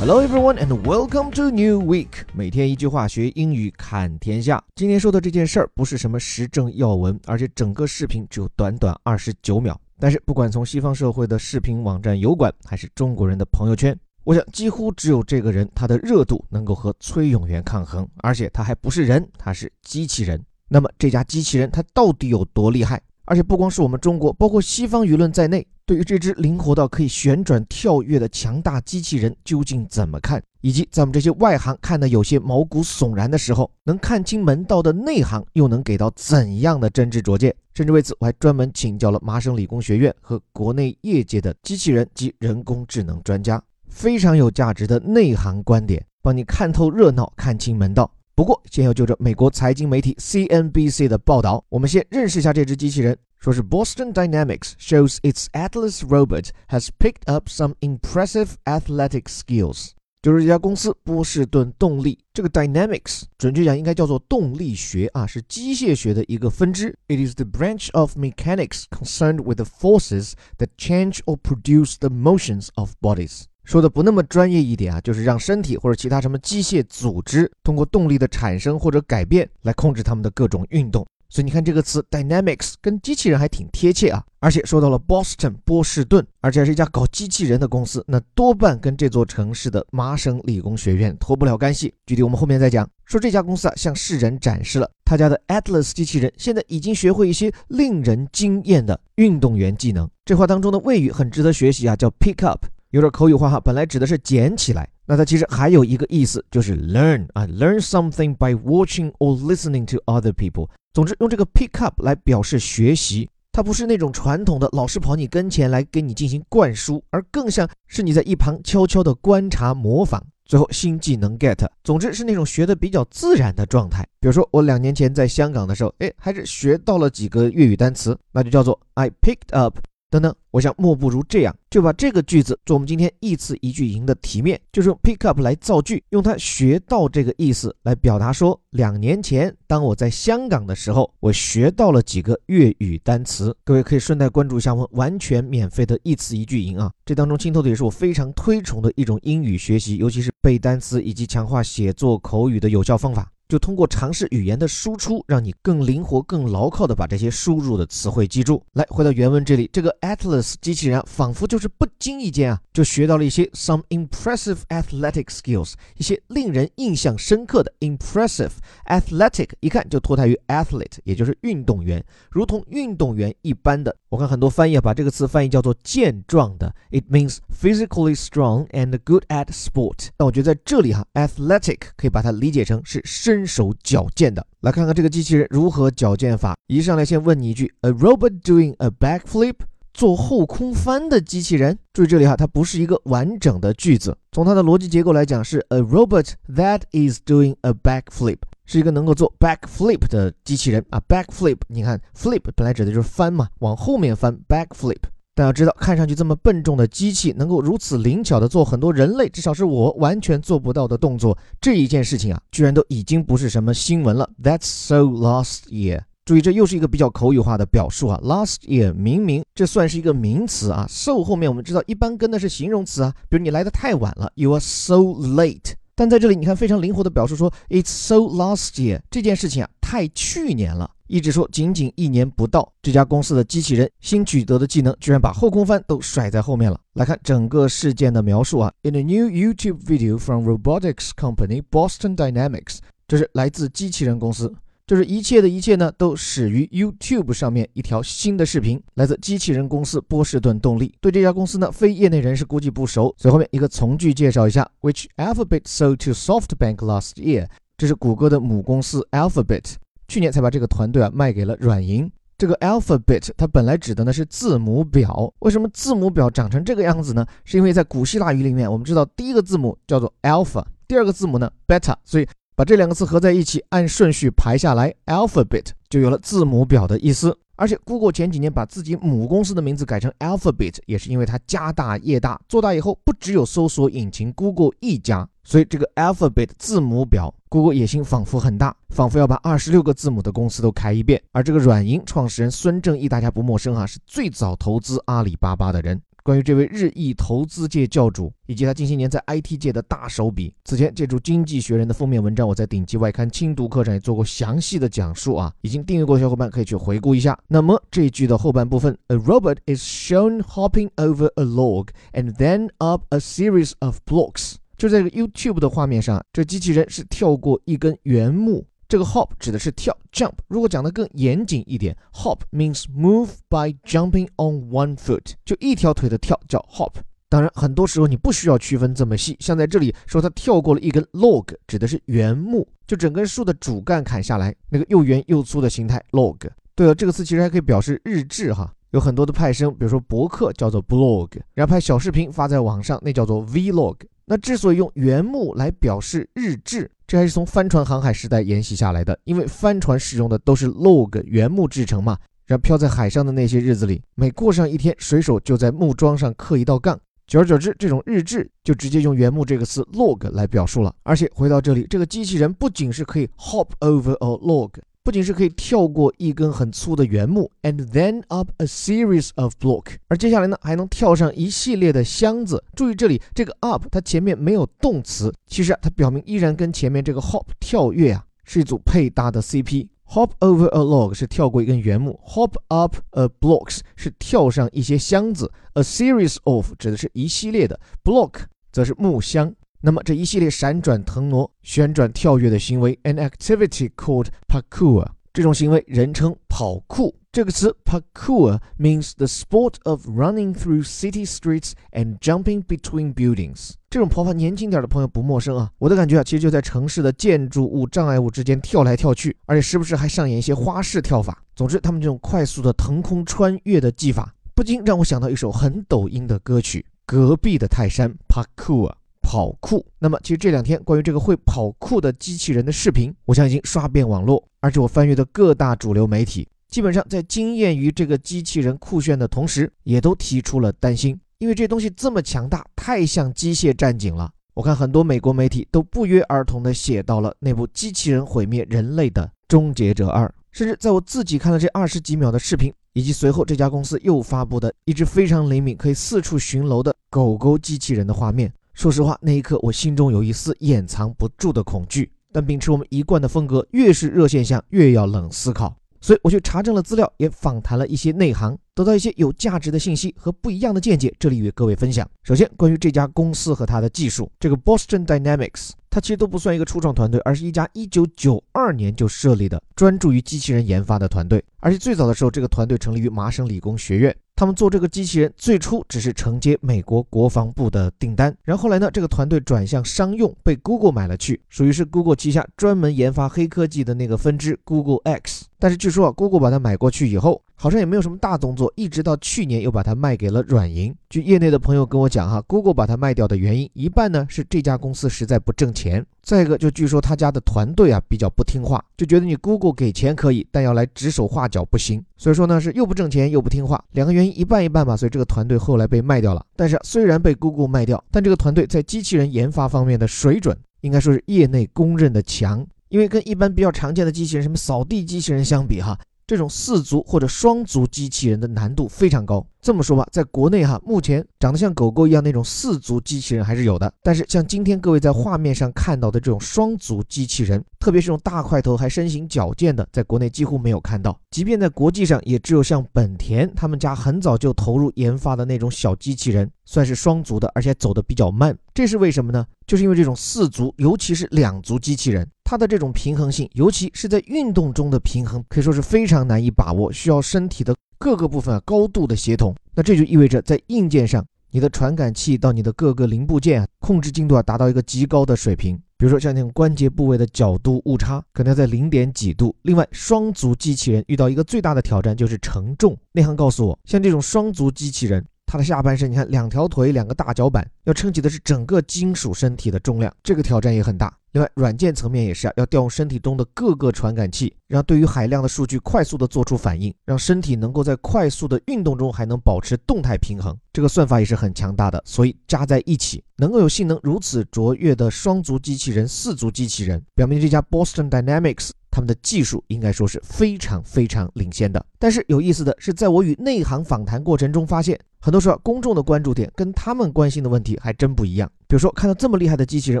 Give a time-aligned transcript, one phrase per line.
[0.00, 2.08] Hello everyone and welcome to New Week。
[2.32, 4.64] 每天一句话学英语看天下。
[4.74, 9.78] 今天说的这件事儿不是什么时政要闻，而且整个视频只有短短二十九秒。
[9.98, 13.94] 但是不管从西方社会的视频网站油管，还是中国人的朋友圈，
[14.24, 18.08] 我想几乎只有这个人，他的热度能够和崔永元抗衡。
[18.22, 20.42] 而且他还不是人，他是机器人。
[20.66, 22.98] 那么这家机器人它到底有多厉害？
[23.26, 30.40] 而且不光是我们中国，包括西方舆论在内，对于这只灵活到可以旋转跳跃的强大机器人究竟怎么看？
[30.60, 37.52] 以及在我们这些外行看得有些毛骨悚然的时候，能看清门道的内行又能给到怎样的真知灼见？
[37.74, 48.08] 甚至为此，我还专门请教了麻省理工学院和国内业界的机器人及人工智能专家，非常有价值的内行观点，帮你看透热闹，看清门道。
[48.36, 53.18] 不过，先要就着美国财经媒体 CNBC 的报道，我们先认识一下这只机器人。
[53.39, 59.91] 说是 Boston Dynamics shows its Atlas robot has picked up some impressive athletic skills。
[60.21, 66.97] 就是这家公司波士顿动力，这个 Dynamics 准确讲应该叫做动力学啊，是机械学的一个分支。
[67.07, 72.69] It is the branch of mechanics concerned with the forces that change or produce the motions
[72.73, 73.43] of bodies。
[73.63, 81.05] 说的不那么专业一点啊，就是让身体或者其他什么机械组织通过动力的产生或者改变来控制它们的各种运动。
[81.30, 84.22] 所以你看这个词 dynamics 跟机器人还挺贴切啊。
[84.40, 91.94] 而且说到了 Boston 波士顿，而且还是一家搞机器人的公司，那多半跟这座城市的麻省理工学院脱不了干系。
[92.04, 92.86] 具体我们后面再讲。
[93.04, 100.08] 说这家公司啊，向世人展示了他家的 Atlas 机器人现在已经学会一些令人惊艳的运动员技能。
[100.24, 102.64] 这话当中的谓语很值得学习啊，叫 pick up。
[102.90, 110.68] 有点口语化哈，本来指的是捡起来，那它其实还有一个意思，就是 learn 啊，learn something by watching or listening to other people。
[110.92, 121.64] 总之，用这个 pick up 来表示学习，它不是那种传统的老师跑你跟前来给你进行灌输，而更像是你在一旁悄悄的观察模仿，最后新技能 get。
[121.84, 124.04] 总之是那种学的比较自然的状态。
[124.18, 129.78] 比如说我两年前在香港的时候，哎，还是学到了几个粤语单词，那就叫做 I picked up。
[130.10, 143.56] 等等，我想莫不如这样，就把这个句子做我们今天一词一句营的题面，就是用 pick up 来造句，用它学到这个意思来表达说，两年前当我在香港的时候，我学到了几个粤语单词。
[143.62, 153.30] 各位可以顺带关注一下我们完全免费的一词一句营啊，这当中清透的也是我非常推崇的一种英语学习，尤其是背单词以及强化写作口语的有效方法。
[153.50, 158.62] 就通过尝试语言的输出，让你更灵活、更牢靠的把这些输入的词汇记住。
[158.74, 168.52] 来，回到原文这里，这个 Atlas 机器人仿佛就是不经意间啊，就学到了一些 some impressive athletic skills，一些令人印象深刻的 impressive
[168.86, 172.00] athletic，一看就脱胎于 athlete，也就是运动员，
[172.30, 173.92] 如同运动员一般的。
[174.10, 180.08] 我看很多翻译啊把这个词翻译叫做健壮的，it means physically strong and good at sport。
[180.16, 183.39] 但我觉得在这里哈，athletic 可以把它理解成是身。
[183.40, 186.54] 身手矫健的，来看看这个机器人如何矫健法。
[186.66, 189.54] 一上来先问你一句：A robot doing a backflip？
[189.92, 191.78] 做后空翻的机器人？
[191.92, 194.16] 注意这里哈，它不是一个完整的句子。
[194.30, 201.02] 从它的逻辑结构来讲，是 A robot that is doing a backflip，是一个能够做 backflip 的机器人啊。
[201.08, 205.00] backflip，你看 flip 本来指的就是翻嘛，往后面翻 backflip。
[205.40, 214.28] 但要知道，看上去这么笨重的机器，能够如此灵巧的做很多人类至少是我完全做不到的动作，这一件事情啊，居然都已经不是什么新闻了。
[214.42, 216.02] That's so last year。
[216.26, 218.20] 注意，这又是一个比较口语化的表述啊。
[218.22, 220.86] Last year，明明这算是一个名词啊。
[220.90, 225.72] So 后面我们知道一般跟的是形容词啊，比如你来的太晚了，You are so late。
[225.94, 229.00] 但在这里你看非常灵活的表述说，It's so last year。
[229.10, 230.90] 这件事情啊，太去年了。
[231.10, 236.80] 一直说仅仅一年不到，这家公司的机器人新取得的技能，居然把后空翻都甩在后面了。
[236.92, 242.78] 来看整个事件的描述啊，In a new YouTube video from robotics company Boston Dynamics，
[243.08, 244.54] 这是来自机器人公司，
[244.86, 250.94] 就是一切的一切呢，都始于 YouTube 上面一条新的视频，来自机器人公司波士顿动力。
[251.00, 257.48] 对这家公司呢，非业内人士估计不熟，所以后面一个从句介绍一下，Which Alphabet sold to SoftBank last year？
[257.76, 259.74] 这是谷歌的母公司 Alphabet。
[260.10, 262.10] 去年才把这个团队啊卖给了软银。
[262.36, 265.32] 这个 alphabet 它本来指的呢是字母表。
[265.38, 267.24] 为什么字母表长成这个样子呢？
[267.44, 272.26] 是因为在古希腊语里面，我们知道第一个字母叫做 alpha，第二个字母呢 beta，所以
[272.60, 277.34] 把这两个字合在一起，按顺序排下来，alphabet 就有了字母表的意思。
[277.56, 291.22] 而且，Google 前几年把自己母公司的名字改成 Alphabet，也是因为它家大业大，做大以后不只有搜索引擎 Google 一家，所以这个 Alphabet 字母表，Google 野心仿佛很大，仿佛要把二十六个字母的公司都开一遍。
[291.32, 295.98] 而这个软银创始人孙正义，大家不陌生哈，是最早投资阿里巴巴的人。
[296.22, 300.54] 关于这位日裔投资界教主以及他近些年在 IT 界的大手笔。
[300.64, 307.38] 此前借助《经济学人》的封面文章，我在顶级外刊精读课上也做过详细的讲述啊，已经订阅过的小伙伴可以去回顾一下。
[307.48, 315.60] 那么这一句的后半部分，A robot is shown hopping over a log and then up a series of blocks，就在这个 YouTube
[315.60, 318.66] 的画面上，这机器人是跳过一根原木。
[318.90, 326.94] 这个 hop 指的是跳 jump，如果讲的更严谨一点，hop means move by jumping on one foot，就一条腿的跳叫 hop。
[327.28, 336.38] 当然，很多时候你不需要区分这么细，像在这里说他跳过了一根 log，指的是原木，就整根树的主干砍下来，那个又圆又粗的形态 log。
[336.74, 343.94] 对了，这个词其实还可以表示日志哈，有很多的派生，比如说博客叫做 blog，然后拍小视频发在网上那叫做 vlog。
[344.30, 346.88] 那之所以用原木来表示日志。
[347.04, 352.16] 这还是从帆船航海时代沿袭下来的，因为帆船使用的都是 log 原木制成嘛。
[352.46, 356.96] 然后漂在海上的那些日子里，每过上一天，水手就在木桩上刻一道杠。
[357.26, 360.94] 久而久之，这种日志就直接用原木这个词 log 来表述了。
[361.02, 364.70] 而且回到这里，这个机器人不仅是可以 hop over a log。
[365.02, 372.62] 不仅是可以跳过一根很粗的原木，and then up a series of block，而接下来呢，还能跳上一系列的箱子。
[372.76, 379.88] 注意这里这个 up，它前面没有动词，其实啊，它表明依然跟前面这个 hop 跳跃啊是一组配搭的 CP。
[380.06, 389.54] hop over a log 是跳过一根原木，hop up a blocks 是跳上一些箱子，a series of 指的是一系列的，block 则是木箱。
[389.82, 397.14] 那么这一系列闪转腾挪、旋转跳跃的行为，an activity called parkour，这种行为人称跑酷。
[397.32, 403.74] 这个词 parkour means the sport of running through city streets and jumping between buildings。
[403.88, 405.70] 这种跑法年轻点的朋友不陌生啊。
[405.78, 411.42] 我的感觉啊，其实就在城市的建筑物障碍物之间跳来跳去，而且时不时还上演一些花式跳法。
[411.54, 418.92] 总之，他们这种快速的腾空穿越的技法，不禁让我想到一首很抖音的歌曲《隔壁的泰山》parkour。
[419.22, 419.84] 跑酷。
[419.98, 424.42] 那么，其实这两天关于这个会跑酷的机器人的视频，我想已经刷遍网络。
[424.60, 434.30] 而且我翻阅的各大主流媒体，基本上在惊艳于这个机器人酷炫的同时，也都提出了担心，因为这东西这么强大，太像机械战警了。
[434.52, 448.52] 我看很多美国媒体都不约而同地写到了那部机器人毁灭人类的《终结者二》，甚至在我自己看了这二十几秒的视频，以及随后这家公司又发布的一只非常灵敏、可以四处巡逻的狗狗机器人的画面。
[448.80, 452.10] 说实话，那一刻我心中有一丝掩藏不住的恐惧。
[452.32, 455.76] 但秉持我们一贯的风格，越是热现象，越要冷思考。
[456.00, 461.14] 所以我去查证了资料，也访谈了一些内行，得到一些有价值的信息和不一样的见解。
[461.18, 462.08] 这里与各位分享。
[462.22, 471.44] 首先，关于这家公司和它的技术，这个 Boston Dynamics，它其实都不算一个初创团队，而是一家1992年就设立的专注于机器人研发的团队。
[471.58, 474.16] 而且最早的时候，这个团队成立于麻省理工学院。
[474.36, 485.44] 他们做这个机器人最初只是承接美国国防部的订单，然后来呢，这个团队转向商用，被 Google 买了去，属于是 Google 旗下专门研发黑科技的那个分支 Google X。
[485.58, 490.92] 但是据说啊，Google 把它买过去以后，好像也没有什么大动作，一直到去年又把它卖给了软银。
[491.08, 502.04] 据业内的朋友跟我讲哈，Google 把它卖掉的原因，一半呢是这家公司实在不挣钱，再一个就据说他家的团队啊比较不听话，就觉得你 Google 给钱可以，但要来指手画脚不行。
[502.16, 504.96] 所以说呢是又不挣钱又不听话，两个原因一半一半吧。
[504.96, 506.44] 所以这个团队后来被卖掉了。
[506.56, 512.66] 但是虽然被 Google 卖掉，但这个团队在机器人研发方面的水准，应该说是业内公认的强。
[512.88, 515.96] 因为跟一般比较常见的机器人，什么扫地机器人相比，哈，
[516.30, 519.44] 这种四足或者双足机器人的难度非常高。
[519.60, 531.18] 这么说吧，在国内哈，目前长得像狗狗一样那种四足机器人还是有的，但是像今天各位在画面上看到的这种双足机器人，特别是这种大块头还身形矫健的，在国内几乎没有看到。
[531.32, 538.56] 即便在国际上，也只有像本田他们家很早就投入研发的那种小机器人，算是双足的，而且走得比较慢。
[538.72, 539.44] 这是为什么呢？
[539.66, 547.72] 就是因为这种四足，尤其是两足机器人，它的这种平衡性，尤其是在运动中的平衡，可以说是非常难以把握，需要身体的。
[547.96, 555.76] 各个部分啊高度的协同，那这就意味着在硬件上，你的传感器到你的各个零部件啊，控制精度啊达到一个极高的水平。
[555.96, 559.54] 比如说像那种关节部位的角度误差，可能要在零点几度。
[559.62, 562.98] 另外，双足机器人遇到一个最大的挑战就是承重。
[563.12, 571.12] 内行告诉我，像这种双足机器人，它的下半身，你看两条腿，两个大脚板，要撑起的是整个金属身体的重量，这个挑战也很大。
[571.32, 580.56] 另外，软件层面也是啊，要调用身体中的各个传感器，让对于海量的数据快速的做出反应，让身体能够在快速的运动中还能保持动态平衡。
[580.72, 591.84] 这个算法也是很强大的，所以加在一起能够有性能如此卓越的双足机器人、四足机器人，表明这家 Boston Dynamics 他们的技术应该说是非常非常领先的。
[591.98, 598.50] 但是有意思的是，在我与内行访谈过程中发现，很多时候公众的关注点跟他们关心的问题还真不一样。
[598.70, 600.00] 比如说，看到这么厉害的机器人，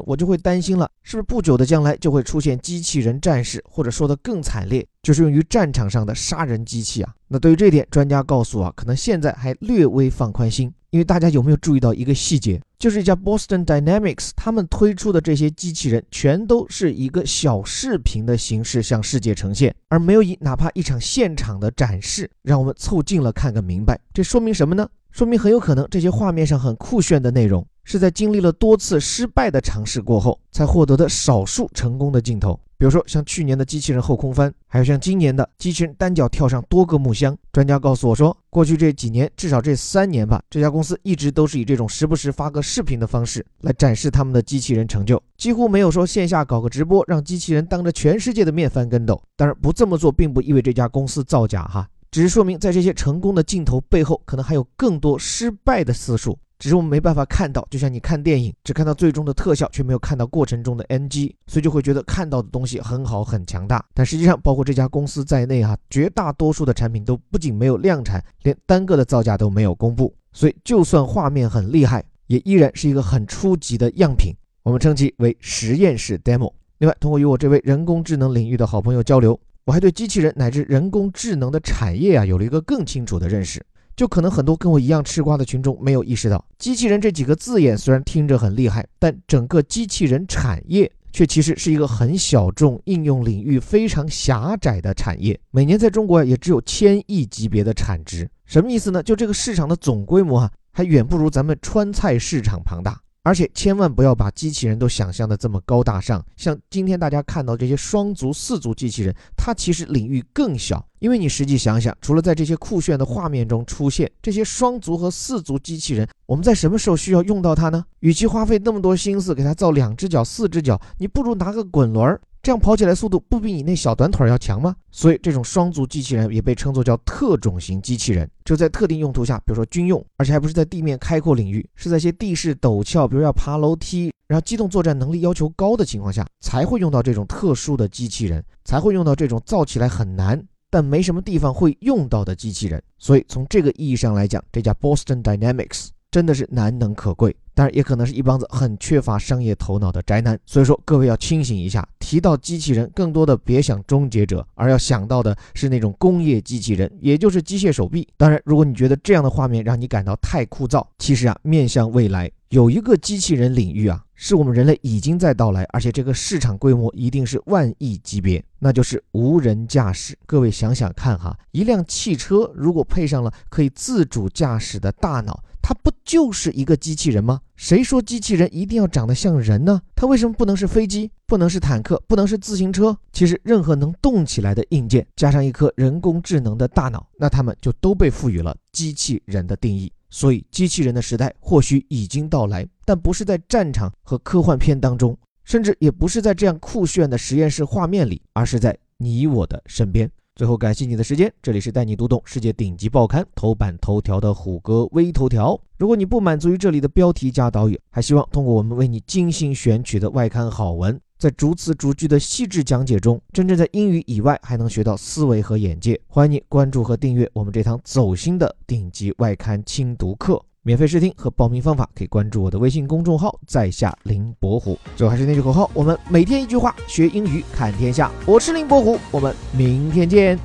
[0.06, 7.12] 我就会担心了，是不是不久的将来就会出现机器人战士，或者说的更惨烈，就是用于战场上的杀人机器啊？
[7.26, 10.72] 那对于这点，专家告诉我，可能现在还略微放宽心。
[10.90, 23.98] 因为大家有没有注意到一个细节，就是一家 Boston Dynamics 他们推出的这些机器人，全都是一个小视频的形式向世界呈现，而没有以哪怕一场现场的展示，让我们凑近了看个明白。
[24.14, 24.88] 这说明什么呢？
[25.10, 27.66] 说明很有可能这些画面上很酷炫的内容。
[27.90, 32.54] 是在经历了多次失败的尝试过后，才获得的少数成功的镜头。
[32.78, 37.36] 比如说，像去年的机器人后空翻，还有像今年的机器人单脚跳上多个木箱。
[37.50, 49.20] 专家告诉我说，过去这几年，至少这三年吧，这家公司一直都是以这种时不时发个视频的方式来展示他们的机器人成就，几乎没有说线下搞个直播，让机器人当着全世界的面翻跟斗。
[49.34, 56.38] 当然，不这么做并不意味这家公司造假哈，只是说明在这些成功的镜头背后，可能还有更多失败的次数。
[56.60, 63.82] 只是我们没办法看到，就像你看电影，只看到最终的特效，却没有看到过程中的 NG，所以就会觉得看到的东西很好很强大。
[63.94, 70.14] 但实际上，包括这家公司在内，哈，绝大多数的产品都不仅没有量产，连单个的造价都没有公布。
[70.32, 76.52] 所以，就算画面很厉害，也依然是一个很初级的样品，我们称其为实验室 demo。
[76.76, 83.64] 另外，通过与我这位人工智能领域的好朋友交流，我还对机器人乃至人工智能的产业啊，有了一个更清楚的认识。
[84.00, 95.38] 就可能很多跟我一样吃瓜的群众没有意识到，机器人这几个字眼虽然听着很厉害，但整个机器人产业却其实是一个很小众、应用领域非常狭窄的产业。
[95.50, 99.02] 每年在中国也只有千亿级别的产值，什么意思呢？
[99.02, 102.98] 就这个市场的总规模啊，还远不如咱们川菜市场庞大。
[103.22, 110.82] 而且千万不要把机器人都想象的这么高大上，像今天大家看到这些双足、四足机器人，它其实领域更小。
[111.00, 117.84] 因为你实际想想，除了在这些酷炫的画面中出现这些双足和四足机器人，我们在什么时候需要用到它呢？
[118.00, 122.20] 与其花费那么多心思给它造两只脚、四只脚，你不如拿个滚轮儿。
[122.50, 124.74] 这样跑起来速度不比你那小短腿要强吗？
[124.90, 142.82] 所以这种双足机器人也被称作叫特种型机器人，就在特定用途下，比如说军用，而且还不是在地面开阔领域，是在一些地势陡峭，比如要爬楼梯，然后机动作战能力要求高的情况下，才会用到这种特殊的机器人，才会用到这种造起来很难但没什么地方会用到的机器人。
[142.98, 147.34] 所以从这个意义上来讲，这家 Boston Dynamics 真的是难能可贵。
[147.52, 150.38] 当然，也可能是一帮子很缺乏商业头脑的宅男。
[150.46, 158.08] 所以说，各位要清醒一下，提到机器人，更多的别想终结者，而要想到的是那种工业机器人，也就是机械手臂。
[158.16, 170.16] 当然，如果你觉得这样的画面让你感到太枯燥，其实啊，面向未来，有一个机器人领域啊，是我们人类已经在到来，而且这个市场规模一定是万亿级别，那就是无人驾驶。
[170.24, 175.42] 各位想想看哈，一辆汽车如果配上了可以自主驾驶的大脑。
[175.62, 177.40] 它不就是一个机器人吗？
[177.56, 179.80] 谁说机器人一定要长得像人呢？
[179.94, 182.96] 它为什么不能是飞机，不能是坦克，不能是自行车？
[183.12, 189.92] 其实，任何能动起来的硬件，加上一颗人工智能的大脑，那它们就都被赋予了机器人的定义。
[190.08, 200.10] 所以，机器人的时代或许已经到来，但不是在战场和科幻片当中，甚至也不是在这样酷炫的实验室画面里，而是在你我的身边。
[200.40, 201.30] 最后，感谢你的时间。
[201.42, 205.60] 这里是带你读懂世界顶级报刊头版头条的虎哥微头条。
[205.76, 216.00] 如果你不满足于这里的标题加导语，还希望通过我们为你精心选取的外刊好文，在逐词逐句的细致讲解中，真正在英语以外还能学到思维和眼界。
[216.08, 220.42] 欢迎你关注和订阅我们这堂走心的顶级外刊精读课。
[220.63, 224.79] 免费试听和报名方法可以关注我的微信公众号“在下林伯虎”。
[224.97, 228.11] 最后还是那句口号：我们每天一句话，学英语看天下。
[228.25, 230.39] 我是林伯虎，我们明天见。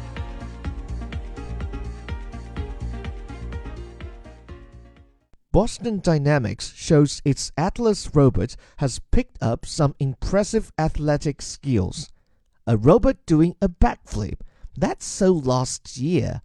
[5.53, 12.07] Boston Dynamics shows its Atlas robot has picked up some impressive athletic skills.
[12.67, 14.37] A robot doing a backflip.
[14.79, 16.43] That's so last year.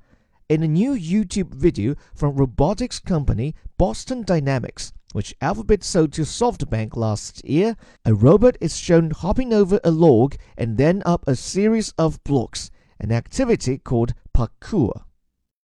[0.50, 6.96] In a new YouTube video from robotics company Boston Dynamics, which Alphabet sold to SoftBank
[6.96, 11.92] last year, a robot is shown hopping over a log and then up a series
[11.96, 15.04] of blocks, an activity called parkour.